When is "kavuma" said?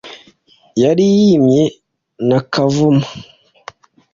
2.51-3.05